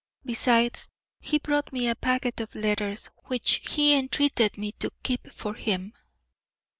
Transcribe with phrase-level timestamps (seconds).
[0.25, 5.53] Besides, he brought me a packet of letters which he entreated me to keep for
[5.53, 5.93] him.